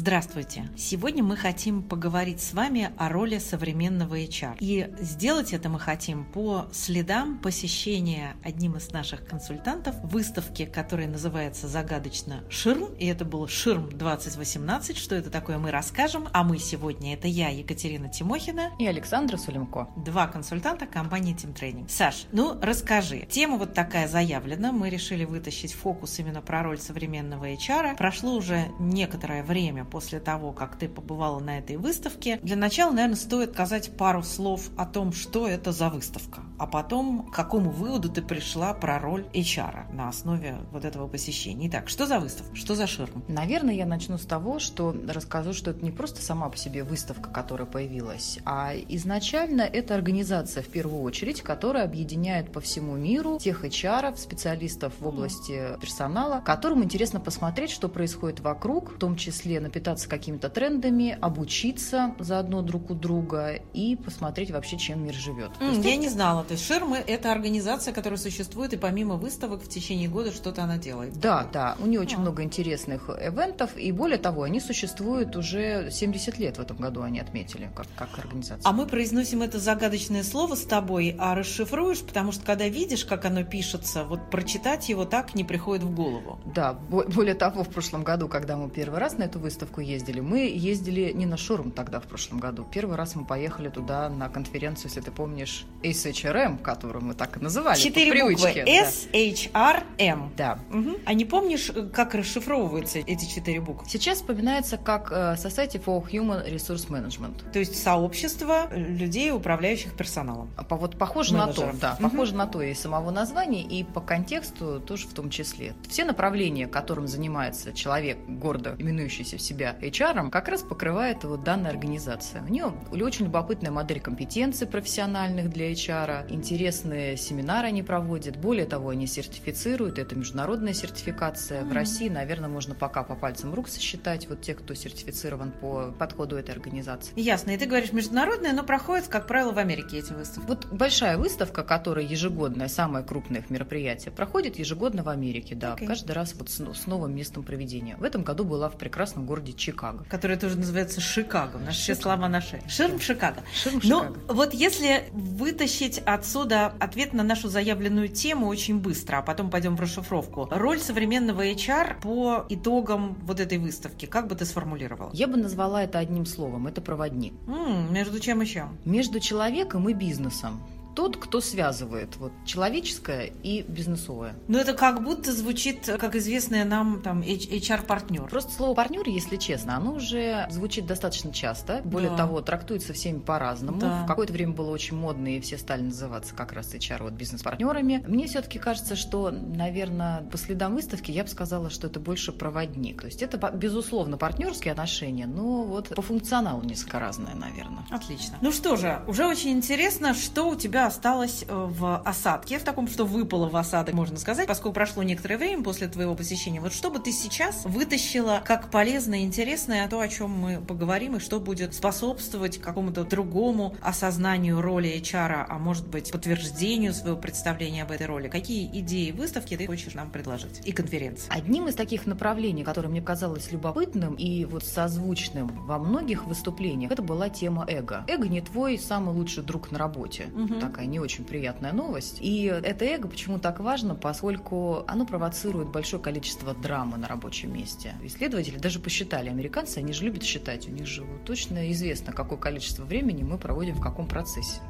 [0.00, 0.66] Здравствуйте!
[0.78, 4.56] Сегодня мы хотим поговорить с вами о роли современного HR.
[4.58, 11.68] И сделать это мы хотим по следам посещения одним из наших консультантов выставки, которая называется
[11.68, 12.94] загадочно «Ширм».
[12.94, 14.96] И это был «Ширм 2018».
[14.96, 16.28] Что это такое, мы расскажем.
[16.32, 18.70] А мы сегодня, это я, Екатерина Тимохина.
[18.78, 19.90] И Александра Сулемко.
[19.96, 21.90] Два консультанта компании Team Training.
[21.90, 23.26] Саш, ну расскажи.
[23.28, 24.72] Тема вот такая заявлена.
[24.72, 27.98] Мы решили вытащить фокус именно про роль современного HR.
[27.98, 32.38] Прошло уже некоторое время после того, как ты побывала на этой выставке.
[32.42, 37.26] Для начала, наверное, стоит сказать пару слов о том, что это за выставка, а потом
[37.26, 41.68] к какому выводу ты пришла про роль HR на основе вот этого посещения.
[41.68, 43.24] Итак, что за выставка, что за ширм?
[43.28, 47.30] Наверное, я начну с того, что расскажу, что это не просто сама по себе выставка,
[47.30, 53.64] которая появилась, а изначально это организация в первую очередь, которая объединяет по всему миру тех
[53.64, 60.08] HR, специалистов в области персонала, которым интересно посмотреть, что происходит вокруг, в том числе напитаться
[60.08, 65.50] какими-то трендами, обучиться заодно друг у друга и посмотреть вообще, чем мир живет.
[65.58, 65.96] Mm, я это...
[65.96, 66.44] не знала.
[66.44, 70.76] То есть Ширмы– это организация, которая существует, и помимо выставок в течение года что-то она
[70.76, 71.18] делает.
[71.18, 71.76] Да, да.
[71.80, 72.20] У нее очень а.
[72.20, 77.18] много интересных ивентов, и более того, они существуют уже 70 лет в этом году, они
[77.18, 78.68] отметили, как, как организация.
[78.68, 83.24] А мы произносим это загадочное слово с тобой, а расшифруешь, потому что когда видишь, как
[83.24, 86.38] оно пишется, вот прочитать его так не приходит в голову.
[86.44, 90.40] Да, более того, в прошлом году, когда мы первый раз на эту выставку ездили, мы
[90.40, 92.66] ездили не на шурум тогда в прошлом году.
[92.70, 97.40] Первый раз мы поехали туда на конференцию, если ты помнишь, SHRM, которую мы так и
[97.40, 97.78] называли.
[97.78, 98.50] Четыре буквы.
[98.50, 100.30] SHRM.
[100.36, 100.58] Да.
[100.72, 100.98] Угу.
[101.04, 103.88] А не помнишь, как расшифровываются эти четыре буквы?
[103.88, 107.50] Сейчас вспоминается как э, Society for Human Resource Management.
[107.52, 110.50] То есть сообщество людей, управляющих персоналом.
[110.68, 111.66] По, вот похоже Менеджеров.
[111.66, 111.92] на то, да.
[111.94, 112.10] Угу.
[112.10, 115.74] Похоже на то и самого названия, и по контексту тоже в том числе.
[115.88, 121.70] Все направления, которым занимается человек, гордо именующийся в себя HR, как раз покрывает вот данная
[121.70, 122.42] организация.
[122.42, 128.36] У нее очень любопытная модель компетенций профессиональных для HR, интересные семинары они проводят.
[128.36, 131.62] Более того, они сертифицируют, это международная сертификация.
[131.62, 131.68] Mm-hmm.
[131.68, 136.36] В России, наверное, можно пока по пальцам рук сосчитать вот тех, кто сертифицирован по подходу
[136.36, 137.12] этой организации.
[137.16, 137.50] Ясно.
[137.50, 140.46] И ты говоришь международная, но проходит, как правило, в Америке эти выставки.
[140.46, 145.86] Вот большая выставка, которая ежегодная, самое крупное их мероприятие, проходит ежегодно в Америке, да, okay.
[145.86, 147.96] каждый раз вот с, с новым местом проведения.
[147.96, 150.04] В этом году была в прекрасном городе Чикаго.
[150.08, 151.58] Который тоже называется Шикаго.
[151.58, 152.62] Наши все слова наши.
[152.68, 153.42] Ширм Шикаго.
[153.54, 159.50] Ширм Но вот если вытащить отсюда ответ на нашу заявленную тему очень быстро, а потом
[159.50, 160.48] пойдем в расшифровку.
[160.50, 165.10] Роль современного HR по итогам вот этой выставки, как бы ты сформулировала?
[165.12, 166.66] Я бы назвала это одним словом.
[166.66, 167.34] Это проводник.
[167.46, 168.68] М-м, между чем еще?
[168.84, 170.62] Между человеком и бизнесом
[170.94, 174.34] тот, кто связывает вот, человеческое и бизнесовое.
[174.48, 178.28] Но это как будто звучит, как известное нам там HR-партнер.
[178.28, 181.80] Просто слово партнер, если честно, оно уже звучит достаточно часто.
[181.84, 182.18] Более да.
[182.18, 183.80] того, трактуется всеми по-разному.
[183.80, 184.04] Да.
[184.04, 188.04] В какое-то время было очень модно, и все стали называться как раз HR вот, бизнес-партнерами.
[188.06, 193.00] Мне все-таки кажется, что, наверное, по следам выставки я бы сказала, что это больше проводник.
[193.00, 197.84] То есть это, безусловно, партнерские отношения, но вот по функционалу несколько разное, наверное.
[197.90, 198.38] Отлично.
[198.40, 202.88] Ну что же, уже очень интересно, что у тебя осталось э, в осадке, в таком,
[202.88, 206.60] что выпало в осадок, можно сказать, поскольку прошло некоторое время после твоего посещения.
[206.60, 211.20] Вот что бы ты сейчас вытащила как полезное, интересное, то, о чем мы поговорим, и
[211.20, 217.90] что будет способствовать какому-то другому осознанию роли HR, а может быть, подтверждению своего представления об
[217.90, 218.28] этой роли?
[218.28, 221.26] Какие идеи выставки ты хочешь нам предложить и конференции?
[221.30, 227.02] Одним из таких направлений, которое мне казалось любопытным и вот созвучным во многих выступлениях, это
[227.02, 228.04] была тема эго.
[228.08, 230.28] Эго не твой самый лучший друг на работе.
[230.34, 232.18] Угу такая не очень приятная новость.
[232.20, 237.94] И это эго почему так важно, поскольку оно провоцирует большое количество драмы на рабочем месте.
[238.02, 242.84] Исследователи даже посчитали, американцы, они же любят считать, у них же точно известно, какое количество
[242.84, 244.60] времени мы проводим в каком процессе.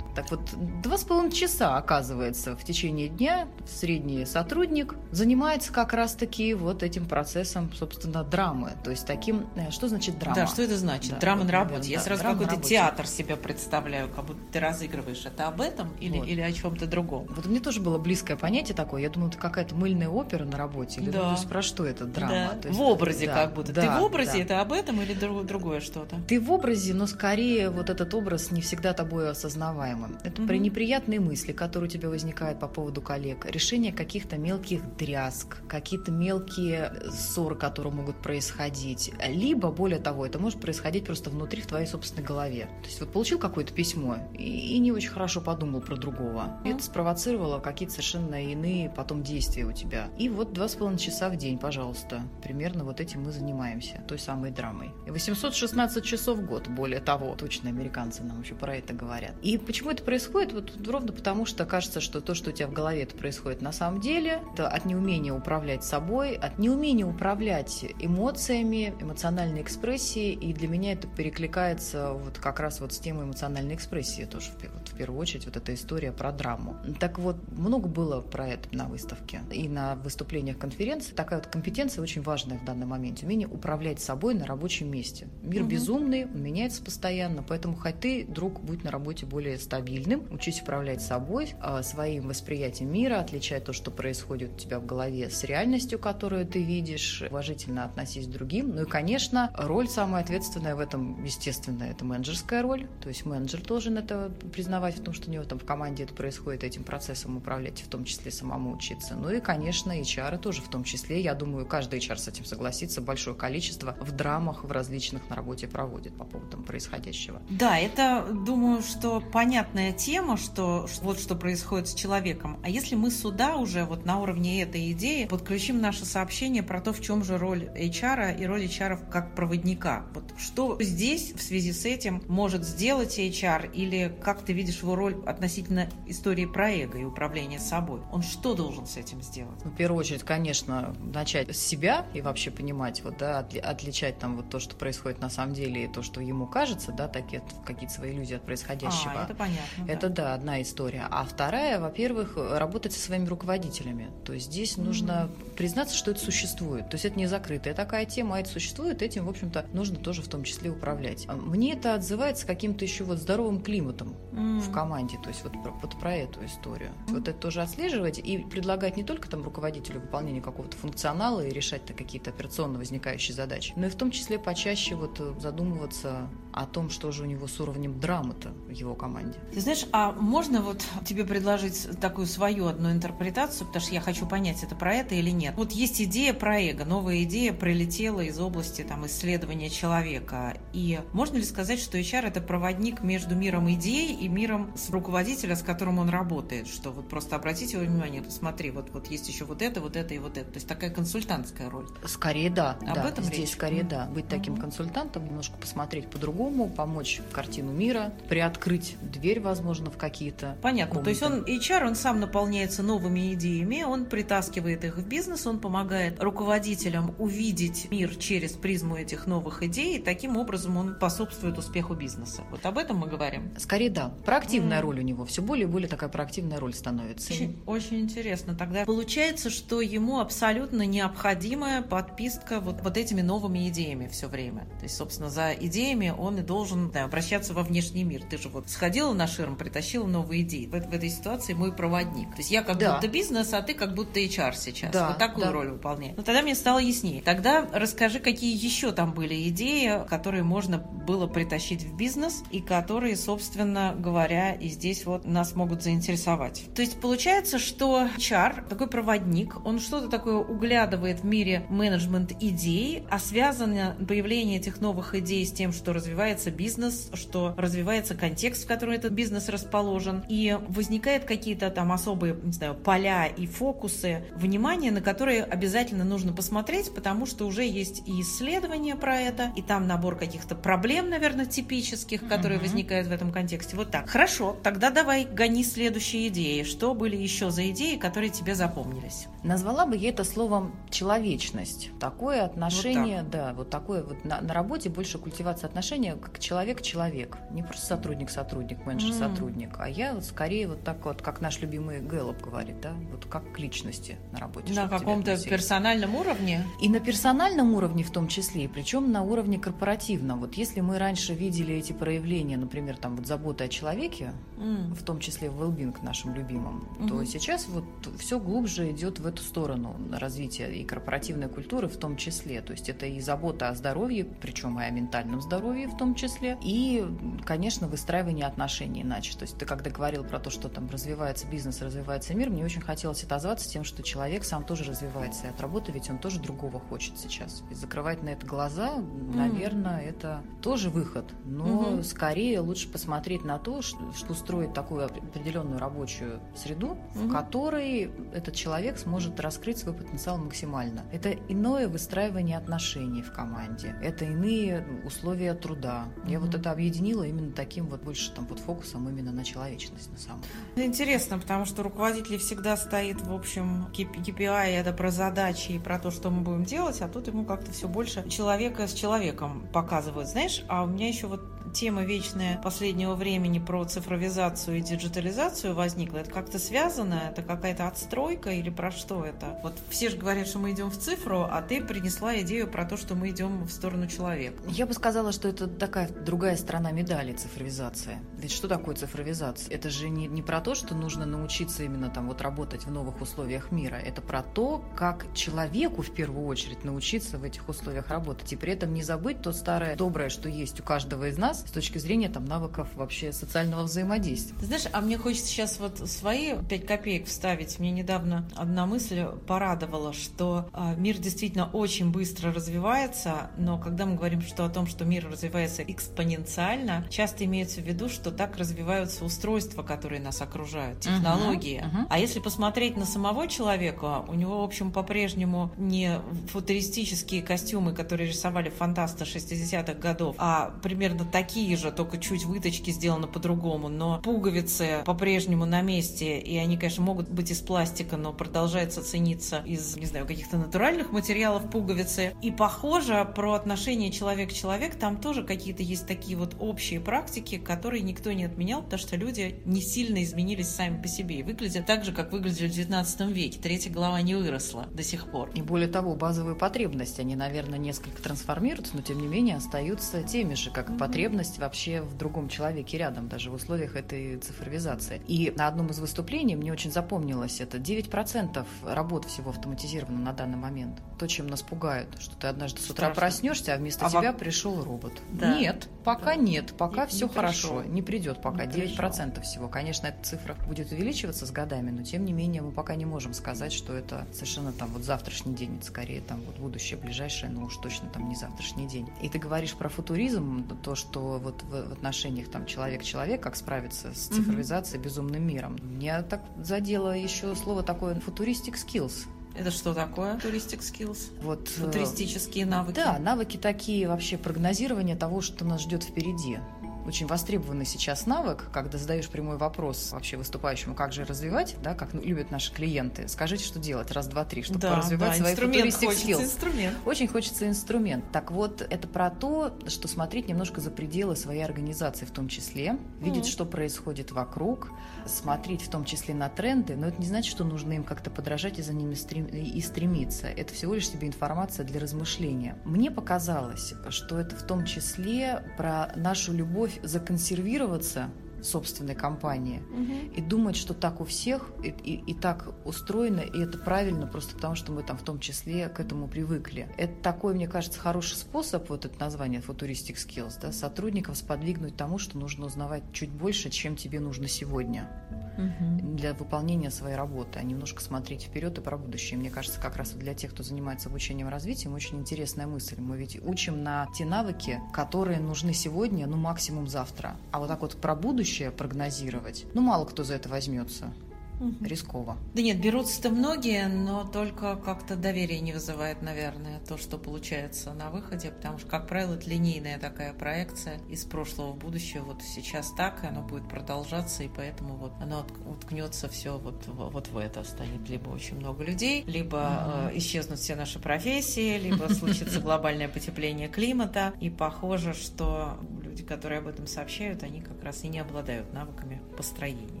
[0.15, 0.41] Так вот,
[0.81, 7.05] два с половиной часа, оказывается, в течение дня средний сотрудник занимается как раз-таки вот этим
[7.05, 8.73] процессом, собственно, драмы.
[8.83, 9.47] То есть таким...
[9.55, 10.35] Э, что значит драма?
[10.35, 11.11] Да, что это значит?
[11.11, 11.89] Да, драма на работе.
[11.89, 15.25] Я да, сразу какой-то театр себе представляю, как будто ты разыгрываешь.
[15.25, 16.27] Это об этом или, вот.
[16.27, 17.27] или о чем-то другом?
[17.29, 19.01] Вот мне тоже было близкое понятие такое.
[19.01, 20.99] Я думала, это какая-то мыльная опера на работе.
[20.99, 21.37] Или да.
[21.39, 22.31] ну, про что это драма?
[22.31, 22.49] Да.
[22.61, 23.71] То есть, в образе да, как будто.
[23.71, 24.39] Да, ты в образе, да.
[24.39, 26.17] это об этом или другое что-то?
[26.27, 30.19] Ты в образе, но скорее вот этот образ не всегда тобой осознаваем драмы.
[30.23, 30.47] Это mm-hmm.
[30.47, 36.11] про неприятные мысли, которые у тебя возникают по поводу коллег, решение каких-то мелких дрязг, какие-то
[36.11, 39.11] мелкие ссоры, которые могут происходить.
[39.27, 42.69] Либо, более того, это может происходить просто внутри в твоей собственной голове.
[42.81, 46.59] То есть вот получил какое-то письмо и, и не очень хорошо подумал про другого.
[46.63, 46.75] Mm-hmm.
[46.75, 50.09] Это спровоцировало какие-то совершенно иные потом действия у тебя.
[50.17, 52.23] И вот два с половиной часа в день, пожалуйста.
[52.43, 54.91] Примерно вот этим мы занимаемся, той самой драмой.
[55.07, 57.35] 816 часов в год, более того.
[57.35, 59.33] Точно американцы нам еще про это говорят.
[59.41, 60.53] И почему это происходит?
[60.53, 63.71] Вот ровно потому, что кажется, что то, что у тебя в голове это происходит на
[63.71, 70.33] самом деле, это от неумения управлять собой, от неумения управлять эмоциями, эмоциональной экспрессией.
[70.33, 74.57] И для меня это перекликается вот как раз вот с темой эмоциональной экспрессии тоже в
[74.57, 76.75] первую очередь вот эта история про драму.
[76.99, 81.13] Так вот, много было про это на выставке и на выступлениях конференции.
[81.13, 83.23] Такая вот компетенция очень важная в данный момент.
[83.23, 85.27] Умение управлять собой на рабочем месте.
[85.41, 85.71] Мир угу.
[85.71, 91.01] безумный, он меняется постоянно, поэтому хоть ты, друг, будь на работе более стабильным, учись управлять
[91.01, 95.99] собой, а, своим восприятием мира, отличать то, что происходит у тебя в голове с реальностью,
[95.99, 98.75] которую ты видишь, уважительно относись к другим.
[98.75, 102.87] Ну и, конечно, роль самая ответственная в этом, естественно, это менеджерская роль.
[103.01, 106.13] То есть менеджер должен это признавать в том, что у него там в команде это
[106.13, 109.15] происходит, этим процессом управлять, в том числе самому учиться.
[109.15, 111.21] Ну и, конечно, HR тоже в том числе.
[111.21, 113.01] Я думаю, каждый HR с этим согласится.
[113.01, 117.41] Большое количество в драмах в различных на работе проводит по поводу происходящего.
[117.49, 122.59] Да, это, думаю, что понятная тема, что вот что происходит с человеком.
[122.63, 126.93] А если мы сюда уже вот на уровне этой идеи подключим наше сообщение про то,
[126.93, 130.05] в чем же роль HR и роль HR как проводника.
[130.13, 134.95] Вот что здесь в связи с этим может сделать HR или как ты видишь его
[134.95, 138.01] роль относительно истории про эго и управления собой?
[138.11, 139.63] Он что должен с этим сделать?
[139.63, 144.49] В первую очередь, конечно, начать с себя и вообще понимать, вот, да, отличать там вот
[144.49, 148.13] то, что происходит на самом деле, и то, что ему кажется, да, такие какие-то свои
[148.13, 149.21] иллюзии от происходящего.
[149.21, 149.85] А, это понятно.
[149.87, 150.23] Это, да.
[150.23, 151.07] да, одна история.
[151.09, 154.09] А вторая, во-первых, работать со своими руководителями.
[154.25, 154.83] То есть здесь mm-hmm.
[154.83, 156.89] нужно признаться, что это существует.
[156.89, 160.21] То есть это не закрытая такая тема, а это существует, этим, в общем-то, нужно тоже
[160.21, 161.25] в том числе управлять.
[161.27, 164.60] А мне это отзывается каким-то еще вот здоровым климатом mm-hmm.
[164.61, 166.91] В команде, то есть вот про, вот про эту историю.
[167.07, 171.85] Вот это тоже отслеживать и предлагать не только там руководителю выполнение какого-то функционала и решать
[171.85, 176.89] какие-то операционно возникающие задачи, но и в том числе почаще вот э, задумываться о том,
[176.89, 179.37] что же у него с уровнем драмы-то в его команде.
[179.53, 184.25] Ты знаешь, а можно вот тебе предложить такую свою одну интерпретацию, потому что я хочу
[184.25, 185.53] понять, это про это или нет.
[185.55, 190.57] Вот есть идея про эго, новая идея прилетела из области там, исследования человека.
[190.73, 195.55] И можно ли сказать, что HR– это проводник между миром идей и миром с руководителя,
[195.55, 196.67] с которым он работает?
[196.67, 200.19] Что вот просто обратите внимание, посмотри, вот, вот есть еще вот это, вот это и
[200.19, 200.49] вот это.
[200.49, 201.87] То есть такая консультантская роль.
[202.05, 202.77] Скорее да.
[202.81, 203.51] Об да, этом здесь речь?
[203.51, 203.87] скорее mm-hmm.
[203.87, 204.05] да.
[204.07, 204.61] Быть таким mm-hmm.
[204.61, 210.95] консультантом, немножко посмотреть по-другому, помочь картину мира, приоткрыть дверь, возможно, в какие-то Понятно.
[210.95, 211.03] Комнаты.
[211.03, 215.59] То есть он HR, он сам наполняется новыми идеями, он притаскивает их в бизнес, он
[215.59, 221.93] помогает руководителям увидеть мир через призму этих новых идей, и таким образом он способствует успеху
[221.93, 222.43] бизнеса.
[222.51, 223.51] Вот об этом мы говорим.
[223.57, 224.11] Скорее да.
[224.25, 224.81] Проактивная mm.
[224.81, 225.25] роль у него.
[225.25, 227.33] Все более и более такая проактивная роль становится.
[227.33, 228.55] Очень, очень интересно.
[228.55, 234.65] Тогда получается, что ему абсолютно необходимая подписка вот, вот этими новыми идеями все время.
[234.79, 238.23] То есть, собственно, за идеями он и должен да, обращаться во внешний мир.
[238.29, 240.65] Ты же вот сходила на ширм, притащила новые идеи.
[240.65, 242.31] В, в этой ситуации мой проводник.
[242.31, 242.95] То есть я как да.
[242.95, 244.91] будто бизнес, а ты как будто HR сейчас.
[244.91, 245.51] Да, вот такую да.
[245.51, 246.17] роль выполняет.
[246.17, 247.21] Но тогда мне стало яснее.
[247.21, 253.15] Тогда расскажи, какие еще там были идеи, которые можно было притащить в бизнес и которые,
[253.15, 256.65] собственно говоря, и здесь вот нас могут заинтересовать.
[256.75, 263.03] То есть получается, что HR, такой проводник, он что-то такое углядывает в мире менеджмент идей,
[263.09, 266.20] а связано появление этих новых идей с тем, что развивается
[266.51, 272.51] бизнес, что развивается контекст, в котором этот бизнес расположен, и возникают какие-то там особые, не
[272.51, 278.21] знаю, поля и фокусы внимания, на которые обязательно нужно посмотреть, потому что уже есть и
[278.21, 282.61] исследования про это, и там набор каких-то проблем, наверное, типических, которые mm-hmm.
[282.61, 283.75] возникают в этом контексте.
[283.75, 284.09] Вот так.
[284.09, 286.63] Хорошо, тогда давай гони следующие идеи.
[286.63, 289.27] Что были еще за идеи, которые тебе запомнились?
[289.43, 291.89] Назвала бы я это словом человечность.
[291.99, 293.47] Такое отношение, вот так.
[293.47, 295.67] да, вот такое вот на, на работе больше культивация
[296.15, 297.37] как человек-человек.
[297.51, 299.77] Не просто сотрудник-сотрудник, менеджер-сотрудник, mm.
[299.79, 303.51] а я вот скорее вот так вот, как наш любимый Гэллоп говорит, да, вот как
[303.53, 304.73] к личности на работе.
[304.73, 306.65] На каком-то персональном уровне?
[306.81, 310.39] И на персональном уровне в том числе, причем на уровне корпоративном.
[310.39, 314.93] Вот если мы раньше видели эти проявления, например, там вот заботы о человеке, mm.
[314.93, 315.71] в том числе в well
[316.03, 317.07] нашим любимым, mm-hmm.
[317.07, 317.85] то сейчас вот
[318.19, 322.61] все глубже идет в эту сторону развития и корпоративной культуры в том числе.
[322.61, 326.57] То есть это и забота о здоровье, причем и о ментальном здоровье в том числе,
[326.63, 327.05] и,
[327.45, 329.37] конечно, выстраивание отношений иначе.
[329.37, 332.81] То есть ты когда говорил про то, что там развивается бизнес, развивается мир, мне очень
[332.81, 336.79] хотелось отозваться тем, что человек сам тоже развивается и от работы, ведь он тоже другого
[336.79, 337.61] хочет сейчас.
[337.69, 338.95] И закрывать на это глаза,
[339.35, 340.09] наверное, mm.
[340.09, 341.31] это тоже выход.
[341.45, 342.03] Но mm-hmm.
[342.03, 347.27] скорее лучше посмотреть на то, что, что устроить такую определенную рабочую среду, mm-hmm.
[347.27, 351.03] в которой этот человек сможет раскрыть свой потенциал максимально.
[351.11, 355.90] Это иное выстраивание отношений в команде, это иные условия труда.
[355.91, 356.31] Mm-hmm.
[356.31, 360.17] Я вот это объединила именно таким вот больше там вот фокусом именно на человечность на
[360.17, 360.41] самом
[360.75, 360.87] деле.
[360.87, 366.11] Интересно, потому что руководитель всегда стоит, в общем, KPI это про задачи и про то,
[366.11, 370.27] что мы будем делать, а тут ему как-то все больше человека с человеком показывают.
[370.27, 376.17] Знаешь, а у меня еще вот тема вечная последнего времени про цифровизацию и диджитализацию возникла.
[376.17, 377.31] Это как-то связано?
[377.31, 379.59] Это какая-то отстройка или про что это?
[379.63, 382.97] Вот все же говорят, что мы идем в цифру, а ты принесла идею про то,
[382.97, 384.61] что мы идем в сторону человека.
[384.67, 388.19] Я бы сказала, что это такая другая сторона медали цифровизация.
[388.37, 389.73] Ведь что такое цифровизация?
[389.73, 393.21] Это же не, не про то, что нужно научиться именно там вот работать в новых
[393.21, 393.95] условиях мира.
[393.95, 398.51] Это про то, как человеку в первую очередь научиться в этих условиях работать.
[398.53, 401.71] И при этом не забыть то старое доброе, что есть у каждого из нас, с
[401.71, 404.55] точки зрения там навыков вообще социального взаимодействия.
[404.59, 407.79] Ты знаешь, а мне хочется сейчас вот свои пять копеек вставить.
[407.79, 414.15] Мне недавно одна мысль порадовала, что э, мир действительно очень быстро развивается, но когда мы
[414.15, 419.25] говорим что о том, что мир развивается экспоненциально, часто имеется в виду, что так развиваются
[419.25, 421.81] устройства, которые нас окружают, технологии.
[421.81, 422.07] Uh-huh, uh-huh.
[422.09, 428.29] А если посмотреть на самого человека, у него, в общем, по-прежнему не футуристические костюмы, которые
[428.29, 434.21] рисовали фантасты 60-х годов, а примерно такие такие же, только чуть выточки сделаны по-другому, но
[434.21, 439.97] пуговицы по-прежнему на месте, и они, конечно, могут быть из пластика, но продолжается цениться из,
[439.97, 442.35] не знаю, каких-то натуральных материалов пуговицы.
[442.41, 448.31] И похоже, про отношение человек-человек, там тоже какие-то есть такие вот общие практики, которые никто
[448.31, 452.13] не отменял, потому что люди не сильно изменились сами по себе и выглядят так же,
[452.13, 453.59] как выглядели в 19 веке.
[453.59, 455.49] Третья голова не выросла до сих пор.
[455.53, 460.53] И более того, базовые потребности, они, наверное, несколько трансформируются, но тем не менее остаются теми
[460.53, 460.97] же, как mm-hmm.
[460.97, 465.21] потребности потребность вообще в другом человеке рядом, даже в условиях этой цифровизации.
[465.27, 470.57] И на одном из выступлений мне очень запомнилось это 9% работ всего автоматизировано на данный
[470.57, 470.99] момент.
[471.17, 473.21] То, чем нас пугают, что ты однажды с утра Страшно.
[473.21, 474.37] проснешься, а вместо а тебя во...
[474.37, 475.13] пришел робот.
[475.31, 475.57] Да.
[475.57, 476.35] Нет, пока да.
[476.35, 477.93] нет, пока не, все не хорошо, пришел.
[477.93, 479.43] не придет пока, не 9% пришел.
[479.43, 479.67] всего.
[479.67, 483.33] Конечно, эта цифра будет увеличиваться с годами, но тем не менее мы пока не можем
[483.33, 487.63] сказать, что это совершенно там вот завтрашний день, это скорее там вот будущее ближайшее, но
[487.65, 489.09] уж точно там не завтрашний день.
[489.21, 494.27] И ты говоришь про футуризм, то, что вот в, отношениях там человек-человек, как справиться с
[494.27, 495.05] цифровизацией, mm-hmm.
[495.05, 495.77] безумным миром.
[495.81, 499.27] Меня так задело еще слово такое футуристик skills.
[499.53, 500.37] Это что такое?
[500.37, 501.29] Touristic skills?
[501.41, 502.95] Вот, э, Футуристические навыки?
[502.95, 506.59] Да, навыки такие вообще прогнозирования того, что нас ждет впереди
[507.05, 512.13] очень востребованный сейчас навык, когда задаешь прямой вопрос вообще выступающему, как же развивать, да, как
[512.13, 513.27] любят наши клиенты.
[513.27, 516.43] Скажите, что делать, раз, два, три, чтобы да, развивать да, свои хочется, skills.
[516.43, 516.97] инструмент.
[517.05, 518.25] Очень хочется инструмент.
[518.31, 522.97] Так вот, это про то, что смотреть немножко за пределы своей организации в том числе,
[523.19, 524.91] видеть, mm что происходит вокруг,
[525.25, 528.79] смотреть в том числе на тренды, но это не значит, что нужно им как-то подражать
[528.79, 529.45] и за ними стрем...
[529.45, 530.47] и стремиться.
[530.47, 532.77] Это всего лишь себе информация для размышления.
[532.85, 538.29] Мне показалось, что это в том числе про нашу любовь законсервироваться
[538.61, 540.13] собственной компании угу.
[540.35, 544.55] и думать, что так у всех и, и, и так устроено, и это правильно просто
[544.55, 546.93] потому, что мы там в том числе к этому привыкли.
[546.97, 552.17] Это такой, мне кажется, хороший способ, вот это название Futuristic Skills, да, сотрудников сподвигнуть тому,
[552.17, 555.09] что нужно узнавать чуть больше, чем тебе нужно сегодня
[555.57, 556.15] угу.
[556.15, 559.39] для выполнения своей работы, а немножко смотреть вперед и про будущее.
[559.39, 562.99] Мне кажется, как раз для тех, кто занимается обучением и развитием, очень интересная мысль.
[562.99, 567.35] Мы ведь учим на те навыки, которые нужны сегодня, ну максимум завтра.
[567.51, 571.13] А вот так вот про будущее прогнозировать, ну мало кто за это возьмется
[571.61, 571.85] угу.
[571.85, 572.37] рисково.
[572.53, 578.09] Да нет, берутся-то многие, но только как-то доверие не вызывает, наверное, то, что получается на
[578.09, 582.23] выходе, потому что, как правило, это линейная такая проекция из прошлого в будущее.
[582.23, 587.27] Вот сейчас так, и оно будет продолжаться, и поэтому вот оно уткнется все вот, вот
[587.27, 587.63] в это.
[587.63, 590.09] Станет либо очень много людей, либо угу.
[590.09, 594.33] э, исчезнут все наши профессии, либо случится глобальное потепление климата.
[594.41, 595.77] И похоже, что
[596.11, 600.00] люди, которые об этом сообщают, они как раз и не обладают навыками построения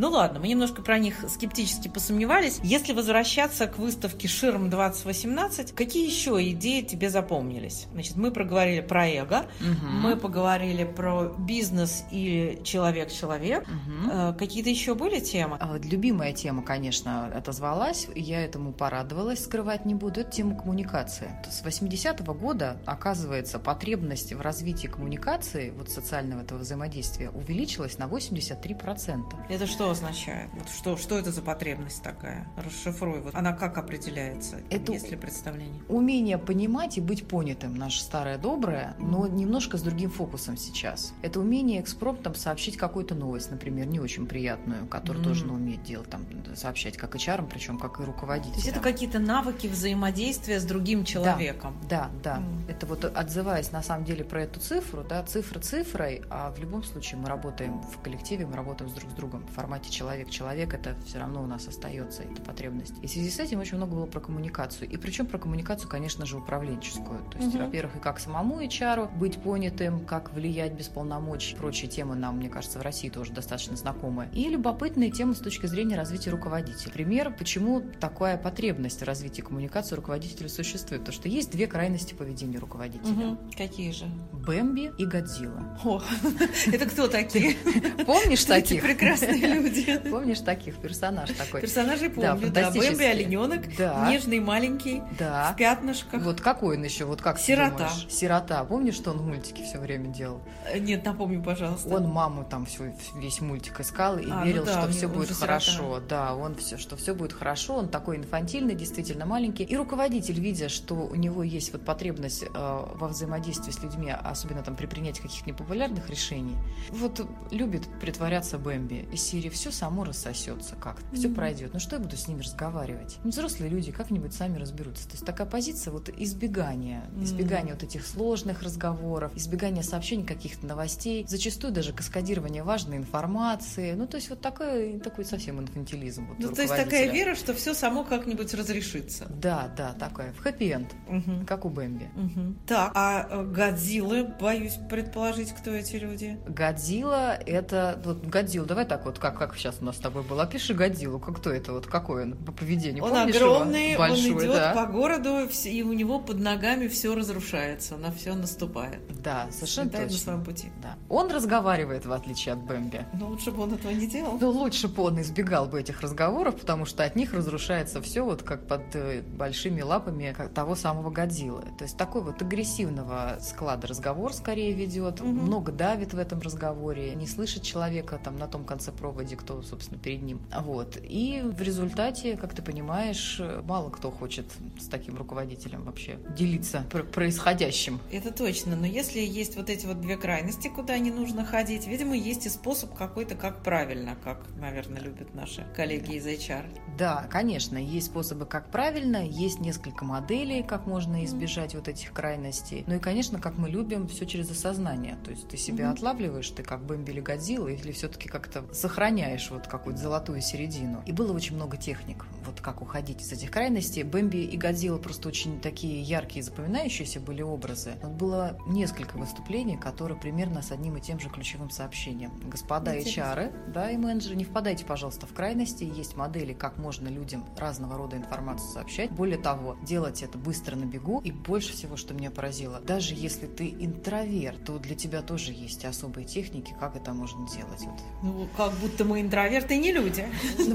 [0.00, 2.58] Ну ладно, мы немножко про них скептически посомневались.
[2.62, 7.86] Если возвращаться к выставке Ширм 2018, какие еще идеи тебе запомнились?
[7.92, 9.86] Значит, мы проговорили про эго, угу.
[9.90, 13.68] мы поговорили про бизнес и человек-человек.
[13.68, 14.38] Угу.
[14.38, 15.58] Какие-то еще были темы?
[15.60, 18.08] А, любимая тема, конечно, отозвалась.
[18.14, 20.22] Я этому порадовалась, скрывать не буду.
[20.22, 21.30] Это тема коммуникации.
[21.46, 29.24] С 80-го года, оказывается, потребность в развитии коммуникации, вот социального этого взаимодействия, увеличилась на 83%.
[29.50, 30.50] Это что означает?
[30.54, 32.46] Вот что, что это за потребность такая?
[32.56, 33.20] Расшифруй.
[33.20, 34.60] Вот она как определяется?
[34.70, 35.82] Это есть ли представление?
[35.88, 41.12] Умение понимать и быть понятым, наше старое доброе, но немножко с другим фокусом сейчас.
[41.22, 45.28] Это умение экспромтом сообщить какую-то новость, например, не очень приятную, которую mm.
[45.28, 48.54] тоже уметь делать, там, сообщать как HR, причем как и руководителям.
[48.54, 51.76] То есть это какие-то навыки взаимодействия с другим человеком?
[51.88, 52.36] Да, да.
[52.36, 52.42] да.
[52.42, 52.70] Mm.
[52.70, 56.82] Это вот отзываясь на самом деле про эту цифру, да, цифра цифрой, а в любом
[56.84, 60.94] случае мы работаем в коллективе, мы работаем с друг с другом в формате человек-человек, это
[61.06, 62.94] все равно у нас остается, эта потребность.
[63.02, 64.88] И в связи с этим очень много было про коммуникацию.
[64.90, 67.20] И причем про коммуникацию, конечно же, управленческую.
[67.30, 67.64] То есть, угу.
[67.64, 72.48] во-первых, и как самому HR быть понятым, как влиять без полномочий, прочие темы нам, мне
[72.48, 74.28] кажется, в России тоже достаточно знакомы.
[74.34, 76.92] И любопытные темы с точки зрения развития руководителя.
[76.92, 81.02] Пример, почему такая потребность в развитии коммуникации руководителя существует.
[81.02, 83.10] Потому что есть две крайности поведения руководителя.
[83.10, 83.38] Угу.
[83.56, 84.04] Какие же?
[84.32, 85.78] Бэмби и Годзилла.
[85.84, 86.02] О,
[86.66, 87.56] это кто такие?
[88.04, 88.82] Помнишь таких?
[88.82, 89.69] прекрасные люди.
[90.10, 90.76] Помнишь таких?
[90.76, 91.60] Персонаж такой.
[91.60, 92.70] Персонажей помню, да.
[92.70, 93.66] Бэмби, олененок,
[94.08, 96.22] нежный, маленький, в пятнышках.
[96.22, 97.04] Вот какой он еще?
[97.04, 97.90] Вот как Сирота.
[98.08, 98.64] Сирота.
[98.64, 100.40] Помнишь, что он в мультике все время делал?
[100.66, 101.88] Э, нет, напомни, пожалуйста.
[101.88, 105.32] Он маму там все, весь мультик искал и а, верил, ну да, что все будет
[105.32, 106.00] хорошо.
[106.08, 107.76] Да, он все, что все будет хорошо.
[107.76, 109.64] Он такой инфантильный, действительно маленький.
[109.64, 114.62] И руководитель, видя, что у него есть вот потребность э, во взаимодействии с людьми, особенно
[114.62, 116.56] там при принятии каких-то непопулярных решений,
[116.90, 119.08] вот любит притворяться Бэмби.
[119.50, 121.34] И все само рассосется как-то, все mm-hmm.
[121.34, 121.74] пройдет.
[121.74, 123.18] Ну что я буду с ними разговаривать?
[123.24, 125.08] Ну, взрослые люди как-нибудь сами разберутся.
[125.08, 127.24] То есть такая позиция вот избегания, mm-hmm.
[127.24, 133.94] избегания вот этих сложных разговоров, избегания сообщений каких-то новостей, зачастую даже каскадирование важной информации.
[133.94, 136.28] Ну, то есть вот такой, такой совсем инфантилизм.
[136.28, 139.26] Вот ну, то есть такая вера, что все само как-нибудь разрешится.
[139.28, 141.44] Да, да, такая, в хэппи-энд, угу.
[141.46, 142.08] как у Бэмби.
[142.14, 142.54] Угу.
[142.68, 146.38] Так, а э, Годзиллы, боюсь предположить, кто эти люди?
[146.46, 148.00] Годзилла это...
[148.04, 150.42] Вот Годзилла, давай так вот, как, как сейчас у нас с тобой было.
[150.42, 153.02] Опиши Годзиллу, как кто это, вот какой он по поведению.
[153.04, 153.98] Он Помнишь огромный, его?
[153.98, 154.74] Большой, он идет да?
[154.74, 159.00] по городу, и у него под ногами все разрушается, на все наступает.
[159.22, 160.04] Да, совершенно точно.
[160.04, 160.68] на своем пути.
[160.82, 160.96] Да.
[161.08, 163.06] Он разговаривает, в отличие от Бэмби.
[163.14, 164.36] Но лучше бы он этого не делал.
[164.38, 168.42] Ну, лучше бы он избегал бы этих разговоров, потому что от них разрушается все вот
[168.42, 171.64] как под э, большими лапами того самого Годзиллы.
[171.78, 175.30] То есть такой вот агрессивного склада разговор скорее ведет, угу.
[175.30, 178.92] много давит в этом разговоре, не слышит человека там на том конце
[179.30, 180.40] проводе, кто, собственно, перед ним.
[180.62, 180.98] Вот.
[181.02, 184.46] И в результате, как ты понимаешь, мало кто хочет
[184.78, 188.00] с таким руководителем вообще делиться происходящим.
[188.12, 192.16] Это точно, но если есть вот эти вот две крайности, куда не нужно ходить, видимо,
[192.16, 196.64] есть и способ какой-то, как правильно, как, наверное, любят наши коллеги из HR.
[196.98, 201.78] Да, конечно, есть способы, как правильно, есть несколько моделей, как можно избежать mm-hmm.
[201.78, 202.84] вот этих крайностей.
[202.86, 205.16] Ну и, конечно, как мы любим, все через осознание.
[205.24, 205.92] То есть ты себя mm-hmm.
[205.92, 209.19] отлавливаешь, ты как Бэмби или Годзилла, или все-таки как-то сохраняешь
[209.50, 211.02] вот какую-то золотую середину.
[211.06, 214.02] И было очень много техник, вот как уходить из этих крайностей.
[214.02, 217.92] Бэмби и Годзилла просто очень такие яркие, запоминающиеся были образы.
[218.02, 222.32] Вот было несколько выступлений, которые примерно с одним и тем же ключевым сообщением.
[222.48, 225.84] Господа HR, да, и менеджеры, не впадайте, пожалуйста, в крайности.
[225.84, 229.10] Есть модели, как можно людям разного рода информацию сообщать.
[229.10, 231.20] Более того, делать это быстро на бегу.
[231.20, 235.84] И больше всего, что меня поразило, даже если ты интроверт, то для тебя тоже есть
[235.84, 237.80] особые техники, как это можно делать.
[237.82, 238.00] Вот.
[238.22, 240.26] Ну, как будто мы интроверты не люди.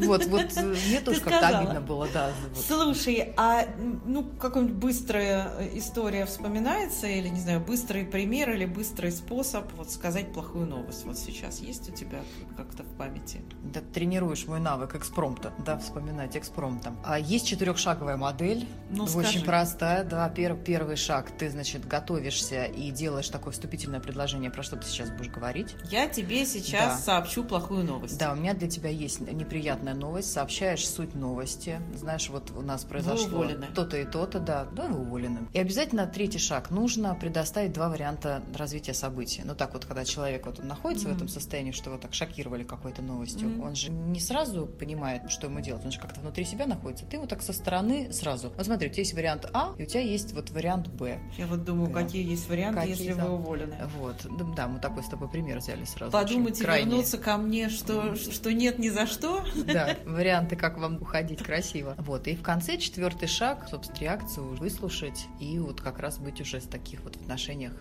[0.06, 2.32] Вот, вот э, мне тоже как-то обидно было, да.
[2.68, 3.66] Слушай, а
[4.06, 10.34] ну какая-нибудь быстрая история вспоминается или, не знаю, быстрый пример или быстрый способ вот сказать
[10.34, 12.20] плохую новость вот сейчас есть у тебя
[12.58, 13.42] как-то в памяти?
[13.64, 17.00] Да, тренируешь мой навык экспромта, да, вспоминать экспромтом.
[17.04, 19.46] А есть четырехшаговая модель, ну, очень скажи.
[19.46, 20.28] простая, да.
[20.30, 25.10] Пер, первый шаг, ты, значит, готовишься и делаешь такое вступительное предложение, про что ты сейчас
[25.10, 25.76] будешь говорить.
[25.90, 26.98] Я тебе сейчас да.
[26.98, 28.18] сообщу плохую новость.
[28.18, 30.32] Да, у меня для тебя есть неприятная новость.
[30.32, 31.80] Сообщаешь суть новости.
[31.96, 35.48] Знаешь, вот у нас произошло то-то и то-то, да, да, вы уволены.
[35.54, 36.72] И обязательно третий шаг.
[36.72, 39.42] Нужно предоставить два варианта развития событий.
[39.44, 41.14] Ну так вот, когда человек вот находится mm-hmm.
[41.14, 43.66] в этом состоянии, что его так шокировали какой-то новостью, mm-hmm.
[43.66, 45.84] он же не сразу понимает, что ему делать.
[45.86, 47.06] Он же как-то внутри себя находится.
[47.06, 48.52] Ты вот так со стороны сразу.
[48.56, 51.20] Вот смотри, у тебя есть вариант А, и у тебя есть вот вариант Б.
[51.38, 52.02] Я вот думаю, да.
[52.02, 53.26] какие есть варианты, какие, если да.
[53.26, 53.78] вы уволены.
[53.98, 56.12] Вот, да, мы такой с тобой пример взяли сразу.
[56.12, 59.46] Подумать и вернуться ко мне, что, что нет ни за что.
[59.66, 61.96] Да, варианты, как вам уходить красиво.
[61.98, 66.60] Вот, и в конце четвертый шаг, собственно, реакцию выслушать и вот как раз быть уже
[66.60, 67.74] в таких вот отношениях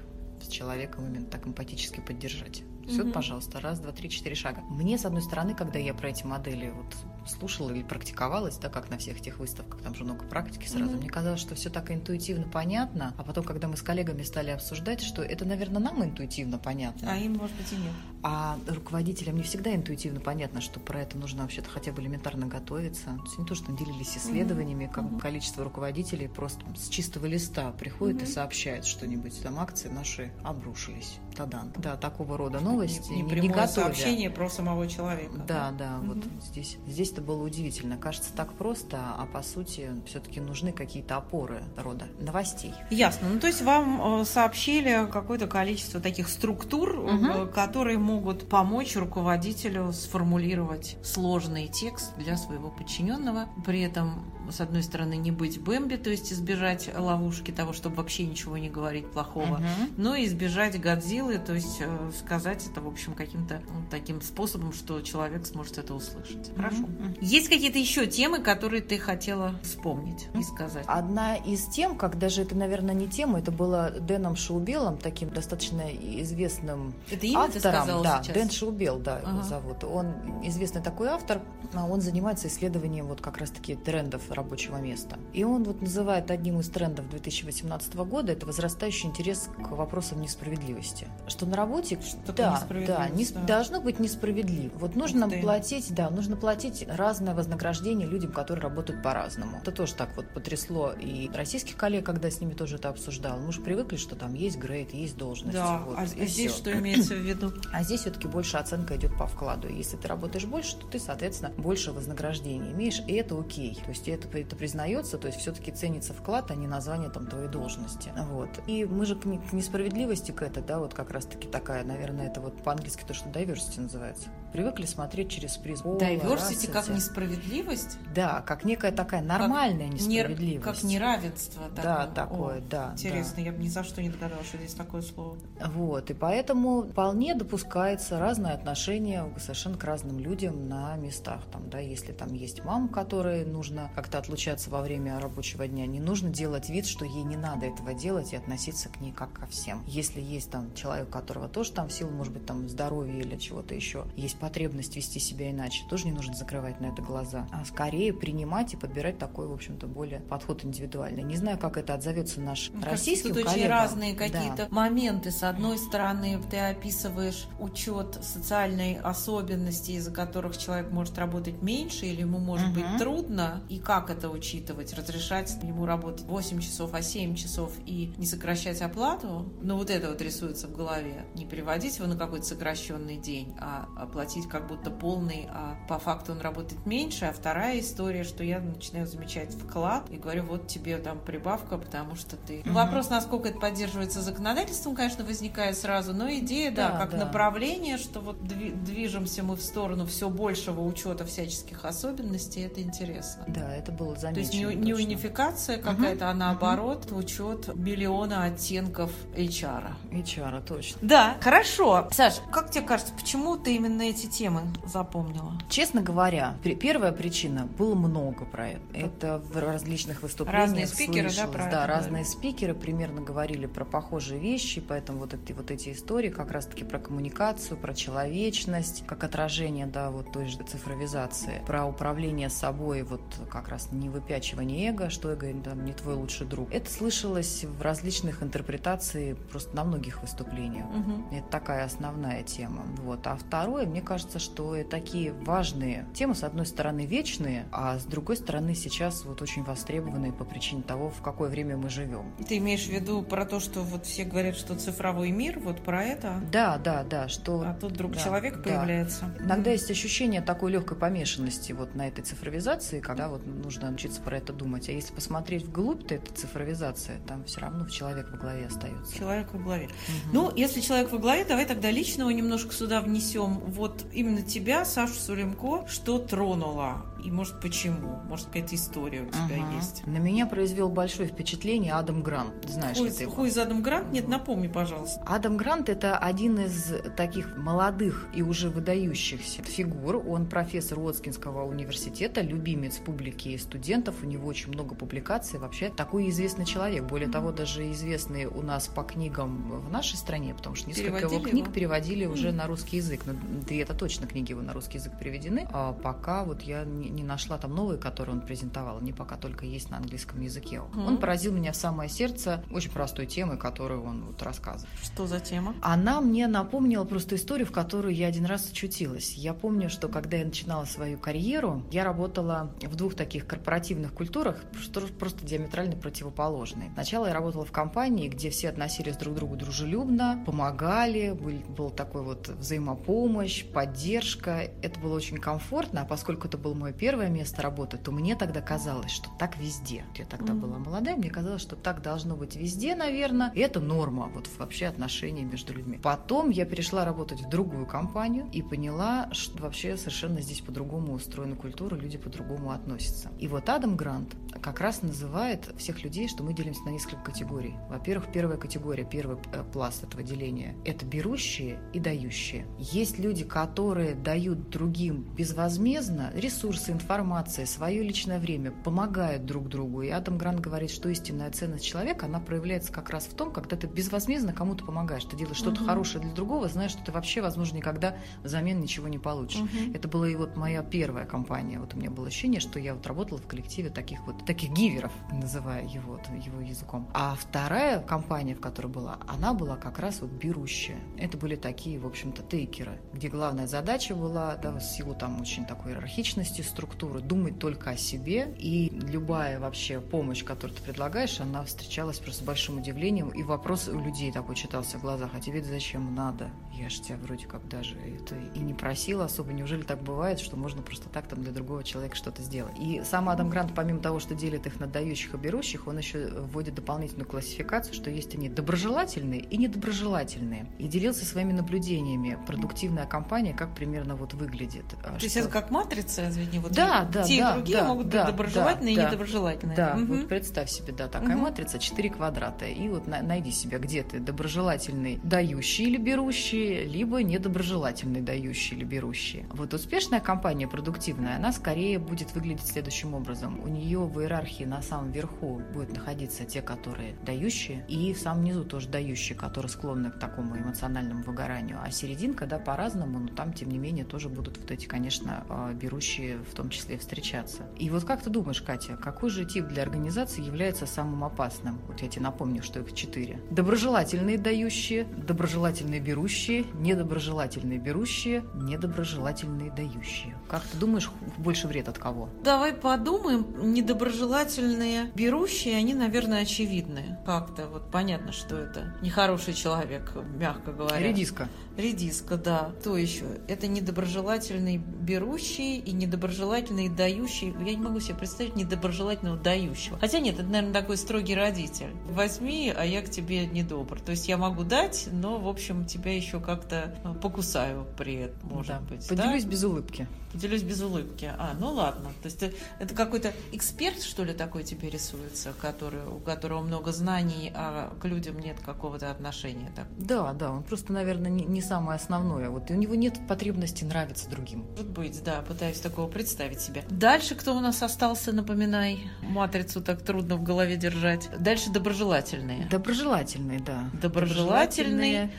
[0.42, 2.62] с человеком именно так эмпатически поддержать.
[2.88, 3.12] Все, угу.
[3.12, 4.60] пожалуйста, раз, два, три, четыре шага.
[4.62, 6.94] Мне, с одной стороны, когда я про эти модели вот
[7.28, 10.98] слушала или практиковалась, да, как на всех этих выставках, там же много практики сразу, угу.
[10.98, 15.00] мне казалось, что все так интуитивно понятно, а потом, когда мы с коллегами стали обсуждать,
[15.00, 17.10] что это, наверное, нам интуитивно понятно.
[17.10, 17.92] А им, может быть, и нет.
[18.22, 23.04] А руководителям не всегда интуитивно понятно, что про это нужно вообще-то хотя бы элементарно готовиться.
[23.04, 25.18] То есть не то, что делились исследованиями, как угу.
[25.18, 28.24] количество руководителей просто с чистого листа приходит угу.
[28.24, 31.18] и сообщает что-нибудь, там акции наши обрушились.
[31.36, 31.72] Тадан.
[31.76, 33.10] Да, такого рода новости.
[33.10, 35.34] Не, не, не прямое сообщение про самого человека.
[35.46, 36.14] Да, да, угу.
[36.14, 37.96] вот здесь, здесь это было удивительно.
[37.96, 42.72] Кажется, так просто, а по сути все-таки нужны какие-то опоры рода новостей.
[42.90, 43.28] Ясно.
[43.28, 47.48] Ну, то есть вам э, сообщили какое-то количество таких структур, угу.
[47.52, 55.16] которые могут помочь руководителю сформулировать сложный текст для своего подчиненного, при этом с одной стороны,
[55.16, 59.92] не быть Бэмби, то есть избежать ловушки того, чтобы вообще ничего не говорить плохого, uh-huh.
[59.96, 64.72] но и избежать Годзиллы, то есть э, сказать это, в общем, каким-то ну, таким способом,
[64.72, 66.48] что человек сможет это услышать.
[66.50, 66.56] Uh-huh.
[66.56, 66.82] Хорошо.
[66.82, 67.18] Uh-huh.
[67.20, 70.40] Есть какие-то еще темы, которые ты хотела вспомнить uh-huh.
[70.40, 70.84] и сказать?
[70.86, 75.82] Одна из тем, как даже это, наверное, не тема, это было Дэном Шоубелом, таким достаточно
[75.90, 77.52] известным это имя автором.
[77.52, 78.34] Ты сказала да, сейчас?
[78.34, 79.30] Дэн Шоубел, да, uh-huh.
[79.30, 79.84] его зовут.
[79.84, 81.40] Он известный такой автор,
[81.72, 85.18] а он занимается исследованием вот как раз-таки трендов рабочего места.
[85.32, 91.08] И он вот называет одним из трендов 2018 года это возрастающий интерес к вопросам несправедливости.
[91.26, 94.72] Что на работе что да, да, не, да, должно быть несправедливо.
[94.78, 99.58] Вот нужно платить, да, нужно платить разное вознаграждение людям, которые работают по-разному.
[99.58, 103.38] Это тоже так вот потрясло и российских коллег, когда с ними тоже это обсуждал.
[103.38, 105.56] Мы же привыкли, что там есть грейд, есть должность.
[105.56, 106.48] Да, вот, а здесь все.
[106.48, 107.52] что имеется в виду?
[107.72, 109.68] А здесь все-таки больше оценка идет по вкладу.
[109.68, 113.74] Если ты работаешь больше, то ты, соответственно, больше вознаграждения имеешь, и это окей.
[113.84, 117.48] То есть это это признается, то есть все-таки ценится вклад, а не название там твоей
[117.48, 118.12] должности.
[118.16, 118.48] Вот.
[118.66, 122.40] И мы же к, к несправедливости к этой, да, вот как раз-таки такая, наверное, это
[122.40, 124.28] вот по-английски то, что diversity называется.
[124.52, 125.98] Привыкли смотреть через призму.
[125.98, 127.98] Diversity как несправедливость?
[128.14, 130.42] Да, как некая такая нормальная как несправедливость.
[130.42, 131.62] Не, как неравенство.
[131.74, 132.92] Да, такое, О, да.
[132.92, 133.42] Интересно, да.
[133.42, 135.36] я бы ни за что не догадалась, что здесь такое слово.
[135.60, 141.40] Вот, и поэтому вполне допускается разное отношение совершенно к разным людям на местах.
[141.52, 146.00] Там, да, если там есть мама, которой нужно как-то отлучаться во время рабочего дня, не
[146.00, 149.46] нужно делать вид, что ей не надо этого делать и относиться к ней как ко
[149.46, 149.82] всем.
[149.86, 153.36] Если есть там человек, у которого тоже там в силу, может быть, там здоровья или
[153.36, 157.64] чего-то еще, есть потребность вести себя иначе, тоже не нужно закрывать на это глаза, а
[157.64, 161.22] скорее принимать и подбирать такой, в общем-то, более подход индивидуальный.
[161.22, 164.68] Не знаю, как это отзовется наш российским кажется, тут очень разные какие-то да.
[164.70, 165.30] моменты.
[165.30, 172.20] С одной стороны, ты описываешь учет социальной особенности, из-за которых человек может работать меньше или
[172.20, 172.74] ему может угу.
[172.76, 178.12] быть трудно, и как это учитывать, разрешать ему работать 8 часов, а 7 часов и
[178.16, 181.26] не сокращать оплату, но вот это вот рисуется в голове.
[181.34, 186.32] Не переводить его на какой-то сокращенный день, а оплатить как будто полный, а по факту
[186.32, 187.26] он работает меньше.
[187.26, 192.16] А вторая история, что я начинаю замечать вклад и говорю, вот тебе там прибавка, потому
[192.16, 192.60] что ты...
[192.60, 192.72] Угу.
[192.72, 197.18] Вопрос, насколько это поддерживается законодательством, конечно, возникает сразу, но идея, да, да как да.
[197.18, 203.44] направление, что вот движемся мы в сторону все большего учета всяческих особенностей, это интересно.
[203.48, 204.34] Да, это было замечено.
[204.34, 206.30] То есть не, не унификация какая-то, угу.
[206.30, 207.20] а наоборот угу.
[207.20, 209.92] учет миллиона оттенков HR.
[210.10, 210.98] HR, точно.
[211.02, 212.08] Да, хорошо.
[212.12, 215.52] Саш, как тебе кажется, почему ты именно эти темы запомнила?
[215.68, 218.82] Честно говоря, первая причина, было много про это.
[218.94, 221.52] Это в различных выступлениях Разные спикеры, слышалось.
[221.52, 222.28] да, про Да, разные говорили.
[222.28, 226.98] спикеры примерно говорили про похожие вещи, поэтому вот эти, вот эти истории как раз-таки про
[226.98, 233.68] коммуникацию, про человечность, как отражение, да, вот той же цифровизации, про управление собой, вот как
[233.68, 236.72] раз не выпячивание эго, что эго там, не твой лучший друг.
[236.72, 240.86] Это слышалось в различных интерпретациях просто на многих выступлениях.
[240.86, 241.36] Угу.
[241.36, 242.82] Это такая основная тема.
[243.02, 243.26] Вот.
[243.26, 248.36] А второе, мне кажется, что такие важные темы, с одной стороны, вечные, а с другой
[248.36, 252.32] стороны, сейчас вот очень востребованные по причине того, в какое время мы живем.
[252.48, 256.04] Ты имеешь в виду про то, что вот все говорят, что цифровой мир, вот про
[256.04, 256.40] это?
[256.50, 257.28] Да, да, да.
[257.28, 257.62] Что...
[257.66, 258.62] А тут вдруг да, человек да.
[258.62, 259.34] появляется.
[259.40, 264.36] Иногда есть ощущение такой легкой помешанности вот на этой цифровизации, когда вот нужно учиться про
[264.36, 264.88] это думать.
[264.88, 269.16] А если посмотреть вглубь, то эта цифровизация, там все равно человек во главе остается.
[269.16, 269.84] Человек во главе.
[269.86, 270.32] Угу.
[270.32, 273.60] Ну, если человек во главе, давай тогда личного немножко сюда внесем.
[273.66, 277.06] Вот именно тебя, Сашу Сулемко, что тронуло?
[277.24, 278.20] И может почему?
[278.28, 279.76] Может какая-то история у тебя ага.
[279.76, 280.06] есть?
[280.06, 282.52] На меня произвел большое впечатление Адам Грант.
[282.68, 284.12] Знаешь Хуй, ты Хуй из Адам Грант?
[284.12, 285.22] Нет, напомни, пожалуйста.
[285.24, 290.16] Адам Грант это один из таких молодых и уже выдающихся фигур.
[290.16, 294.16] Он профессор Уотскинского университета, любимец публики и студентов.
[294.22, 295.58] У него очень много публикаций.
[295.58, 297.04] Вообще такой известный человек.
[297.04, 297.32] Более mm-hmm.
[297.32, 301.48] того, даже известный у нас по книгам в нашей стране, потому что несколько переводили его
[301.48, 301.74] книг его?
[301.74, 302.32] переводили mm-hmm.
[302.32, 303.22] уже на русский язык.
[303.24, 303.32] Ну,
[303.66, 305.66] да это точно книги его на русский язык переведены.
[305.72, 308.98] А пока вот я не, не нашла там новые, которые он презентовал.
[308.98, 310.76] Они пока только есть на английском языке.
[310.76, 311.06] Mm-hmm.
[311.06, 314.94] Он поразил меня в самое сердце очень простой темой, которую он вот рассказывает.
[315.02, 315.74] Что за тема?
[315.82, 319.34] Она мне напомнила просто историю, в которую я один раз очутилась.
[319.34, 324.56] Я помню, что когда я начинала свою карьеру, я работала в двух таких корпоративных культурах,
[324.80, 326.90] что просто диаметрально противоположные.
[326.94, 331.90] Сначала я работала в компании, где все относились друг к другу дружелюбно, помогали, был, был
[331.90, 334.68] такой вот взаимопомощь, поддержка.
[334.82, 338.62] Это было очень комфортно, а поскольку это было мое первое место работы, то мне тогда
[338.62, 340.06] казалось, что так везде.
[340.16, 340.58] Я тогда mm-hmm.
[340.58, 343.52] была молодая, мне казалось, что так должно быть везде, наверное.
[343.54, 346.00] И это норма, вот вообще отношения между людьми.
[346.02, 351.56] Потом я перешла работать в другую компанию и поняла, что вообще совершенно здесь по-другому устроена
[351.56, 353.30] культура, люди по-другому относятся.
[353.38, 357.74] И вот Адам Грант как раз называет всех людей, что мы делимся на несколько категорий.
[357.90, 362.66] Во-первых, первая категория, первый э, пласт этого деления– это берущие и дающие.
[362.78, 370.02] Есть люди, которые дают другим безвозмездно ресурсы, информация, свое личное время, помогают друг другу.
[370.02, 373.76] И Адам Грант говорит, что истинная ценность человека, она проявляется как раз в том, когда
[373.76, 375.24] ты безвозмездно кому-то помогаешь.
[375.24, 375.88] Ты делаешь что-то угу.
[375.88, 379.60] хорошее для другого, знаешь, что ты вообще, возможно, никогда взамен ничего не получишь.
[379.60, 379.94] Угу.
[379.94, 381.78] Это была и вот моя первая компания.
[381.78, 385.12] Вот у меня было ощущение, что я вот работала в коллективе таких вот, таких гиверов,
[385.30, 387.08] называя его, его языком.
[387.14, 390.98] А вторая компания, в которой была, она была как раз вот берущая.
[391.16, 395.64] Это были такие, в общем-то, тейкеры, где главная задача была, да, в силу там очень
[395.64, 398.54] такой иерархичности структуры, думать только о себе.
[398.58, 403.28] И любая вообще помощь, которую ты предлагаешь, она встречалась просто с большим удивлением.
[403.28, 406.50] И вопрос у людей такой читался в глазах, а тебе зачем надо?
[406.72, 409.52] Я же тебя вроде как даже это и не просила особо.
[409.52, 412.74] Неужели так бывает, что можно просто так там для другого человека что-то сделать?
[412.78, 416.26] И сам Адам Грант, помимо того, что делит их на дающих и берущих, он еще
[416.26, 420.66] вводит дополнительную классификацию, что есть они доброжелательные и недоброжелательные.
[420.78, 422.38] И делился своими наблюдениями.
[422.46, 424.84] Продуктивная компания, как примерно вот выглядит.
[425.04, 427.84] А То есть это как матрица, извини, вот да, да, те да, и другие да,
[427.84, 429.76] могут да, быть доброжелательные да, и недоброжелательные.
[429.76, 430.14] Да, угу.
[430.14, 431.44] вот представь себе, да, такая угу.
[431.44, 432.64] матрица 4 квадрата.
[432.64, 438.84] И вот на, найди себя, где ты доброжелательный, дающий или берущий, либо недоброжелательный, дающий или
[438.84, 439.44] берущий.
[439.50, 443.60] Вот успешная компания, продуктивная, она скорее будет выглядеть следующим образом.
[443.62, 448.42] У нее в иерархии на самом верху будут находиться те, которые дающие, и в самом
[448.42, 451.78] низу тоже дающие, которые склонны к такому эмоциональному выгоранию.
[451.84, 455.72] А серединка, да, по-разному, но там, тем не менее, тоже будут вот эти, конечно, а,
[455.74, 457.66] берущие в том числе встречаться.
[457.76, 461.80] И вот как ты думаешь, Катя, какой же тип для организации является самым опасным?
[461.88, 463.40] Вот я тебе напомню, что их четыре.
[463.50, 470.36] Доброжелательные дающие, доброжелательные берущие, недоброжелательные берущие, недоброжелательные дающие.
[470.48, 472.28] Как ты думаешь, больше вред от кого?
[472.42, 473.72] Давай подумаем.
[473.72, 477.18] Недоброжелательные берущие, они, наверное, очевидны.
[477.26, 480.98] Как-то вот понятно, что это нехороший человек, мягко говоря.
[480.98, 481.48] Редиска.
[481.76, 482.72] Редиска, да.
[482.82, 483.24] То еще?
[483.48, 487.54] Это недоброжелательный берущий и недоброжелательный дающий.
[487.64, 489.98] Я не могу себе представить недоброжелательного дающего.
[489.98, 491.90] Хотя нет, это, наверное, такой строгий родитель.
[492.06, 494.00] Возьми, а я к тебе недобр.
[494.00, 498.48] То есть я могу дать, но, в общем, тебя еще как-то э, покусаю при этом,
[498.48, 498.80] может да.
[498.80, 499.08] быть.
[499.08, 499.50] Поделюсь да?
[499.50, 500.08] без улыбки.
[500.34, 501.32] Поделюсь без улыбки.
[501.38, 502.10] А, ну ладно.
[502.20, 507.52] То есть это какой-то эксперт, что ли, такой тебе рисуется, который, у которого много знаний,
[507.54, 509.70] а к людям нет какого-то отношения?
[509.76, 509.86] Так?
[509.96, 510.50] Да, да.
[510.50, 512.50] Он просто, наверное, не, не самое основное.
[512.50, 514.66] Вот у него нет потребности нравиться другим.
[514.72, 516.82] Может быть, да, пытаюсь такого представить себе.
[516.90, 519.08] Дальше кто у нас остался, напоминай.
[519.22, 521.30] Матрицу так трудно в голове держать.
[521.38, 522.66] Дальше доброжелательные.
[522.68, 523.88] Доброжелательные, да.
[524.02, 524.02] Доброжелательные.
[524.02, 525.30] доброжелательные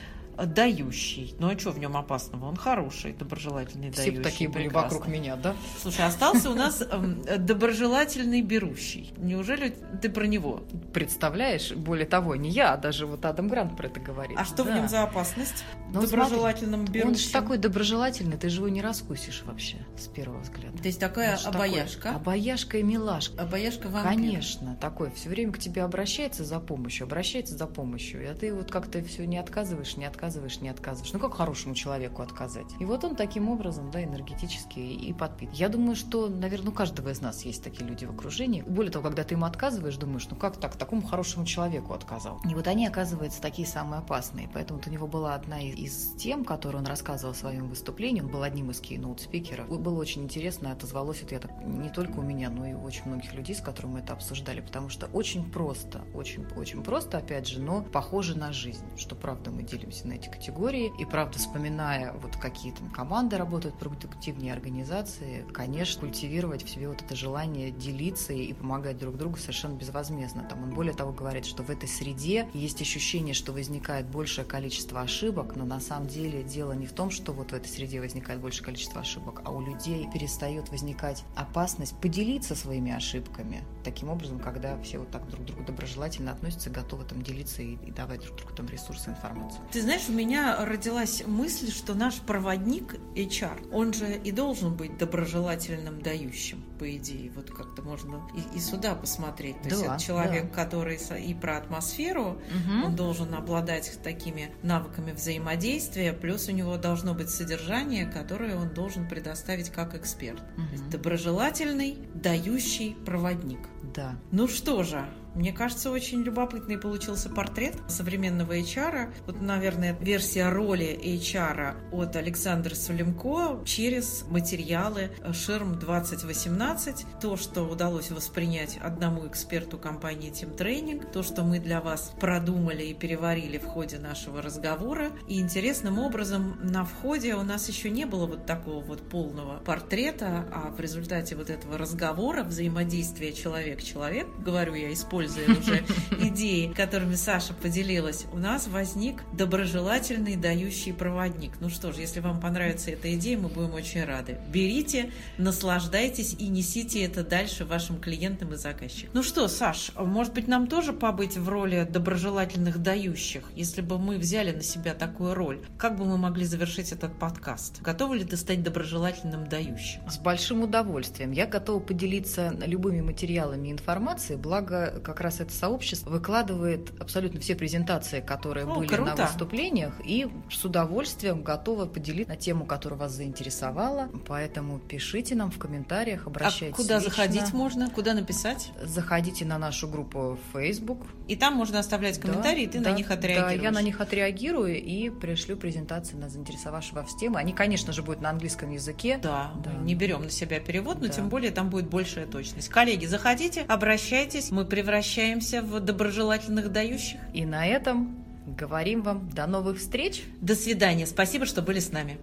[0.44, 1.34] дающий.
[1.38, 2.46] Ну а что в нем опасного?
[2.46, 4.22] Он хороший, доброжелательный, Все дающий.
[4.22, 5.54] такие были вокруг меня, да?
[5.80, 9.12] Слушай, остался у нас эм, доброжелательный берущий.
[9.16, 10.62] Неужели ты про него?
[10.92, 14.36] Представляешь, более того, не я, а даже вот Адам Грант про это говорит.
[14.38, 14.76] А что в Да.
[14.78, 15.64] нем за опасность?
[15.92, 20.40] Ну, в доброжелательном Он же такой доброжелательный, ты же его не раскусишь вообще с первого
[20.40, 20.76] взгляда.
[20.78, 22.10] То есть такая Он же такой обаяшка.
[22.14, 23.42] Обаяшка и милашка.
[23.42, 24.10] Обаяшка вампир.
[24.12, 28.70] Конечно, такой все время к тебе обращается за помощью, обращается за помощью, а ты вот
[28.70, 30.25] как-то все не отказываешь, не отказываешь,
[30.60, 31.12] не отказываешь.
[31.12, 32.66] Ну как хорошему человеку отказать?
[32.80, 35.52] И вот он таким образом, да, энергетически и подпит.
[35.52, 38.62] Я думаю, что, наверное, у каждого из нас есть такие люди в окружении.
[38.62, 42.40] Более того, когда ты ему отказываешь, думаешь, ну как так, такому хорошему человеку отказал.
[42.48, 44.48] И вот они, оказывается, такие самые опасные.
[44.52, 48.42] Поэтому у него была одна из тем, которую он рассказывал в своем выступлении, он был
[48.42, 49.68] одним из кейноут-спикеров.
[49.68, 53.02] Было очень интересно, отозвалось это я так, не только у меня, но и у очень
[53.06, 57.46] многих людей, с которыми мы это обсуждали, потому что очень просто, очень, очень просто, опять
[57.46, 62.12] же, но похоже на жизнь, что правда мы делимся на эти категории, и правда, вспоминая
[62.14, 68.32] вот какие там команды работают продуктивнее организации, конечно, культивировать в себе вот это желание делиться
[68.32, 70.46] и помогать друг другу совершенно безвозмездно.
[70.48, 75.00] Там он более того говорит, что в этой среде есть ощущение, что возникает большее количество
[75.00, 78.40] ошибок, но на самом деле дело не в том, что вот в этой среде возникает
[78.40, 83.62] большее количество ошибок, а у людей перестает возникать опасность поделиться своими ошибками.
[83.84, 87.74] Таким образом, когда все вот так друг к другу доброжелательно относятся, готовы там делиться и,
[87.74, 89.60] и давать друг другу там ресурсы, информацию.
[89.72, 94.96] Ты знаешь, у меня родилась мысль, что наш проводник HR, он же и должен быть
[94.98, 97.30] доброжелательным дающим, по идее.
[97.34, 99.60] Вот как-то можно и, и сюда посмотреть.
[99.62, 100.64] То есть Да, это человек, да.
[100.64, 102.84] который и про атмосферу, Мгм.
[102.84, 109.08] он должен обладать такими навыками взаимодействия, плюс у него должно быть содержание, которое он должен
[109.08, 110.42] предоставить как эксперт.
[110.72, 110.90] Есть Мгм.
[110.90, 113.60] доброжелательный, дающий проводник.
[113.94, 114.16] Да.
[114.30, 115.04] Ну что же,
[115.36, 119.12] мне кажется, очень любопытный получился портрет современного HR.
[119.26, 127.04] Вот, наверное, версия роли HR от Александра Сулемко через материалы Ширм 2018.
[127.20, 132.84] То, что удалось воспринять одному эксперту компании Team Training, то, что мы для вас продумали
[132.84, 135.10] и переварили в ходе нашего разговора.
[135.28, 140.46] И интересным образом на входе у нас еще не было вот такого вот полного портрета,
[140.50, 144.94] а в результате вот этого разговора, взаимодействия человек-человек, говорю я,
[145.26, 145.84] используя уже
[146.28, 151.52] идеи, которыми Саша поделилась, у нас возник доброжелательный дающий проводник.
[151.60, 154.38] Ну что ж, если вам понравится эта идея, мы будем очень рады.
[154.48, 159.10] Берите, наслаждайтесь и несите это дальше вашим клиентам и заказчикам.
[159.14, 164.18] Ну что, Саш, может быть, нам тоже побыть в роли доброжелательных дающих, если бы мы
[164.18, 165.60] взяли на себя такую роль?
[165.78, 167.82] Как бы мы могли завершить этот подкаст?
[167.82, 170.08] Готовы ли ты стать доброжелательным дающим?
[170.08, 171.32] С большим удовольствием.
[171.32, 178.20] Я готова поделиться любыми материалами информацией, благо как раз это сообщество выкладывает абсолютно все презентации,
[178.20, 179.14] которые О, были круто.
[179.16, 184.08] на выступлениях, и с удовольствием готова поделиться на тему, которая вас заинтересовала.
[184.26, 187.10] Поэтому пишите нам в комментариях, обращайтесь а куда лично.
[187.10, 187.90] заходить можно?
[187.90, 188.70] Куда написать?
[188.82, 191.06] Заходите на нашу группу в Facebook.
[191.28, 193.58] И там можно оставлять комментарии, и ты Да, на них да, отреагируешь.
[193.58, 197.38] Да, я на них отреагирую и пришлю презентации на заинтересовавшие вас темы.
[197.38, 199.18] Они, конечно же, будут на английском языке.
[199.22, 199.72] Да, Да.
[199.72, 201.12] не берем на себя перевод, но Да.
[201.12, 202.68] тем более там будет большая точность.
[202.68, 204.64] Коллеги, заходите, обращайтесь, мы
[205.06, 207.20] превращаемся в доброжелательных дающих.
[207.32, 210.24] И на этом говорим вам до новых встреч.
[210.40, 212.14] До свидания, спасибо, что были с нами.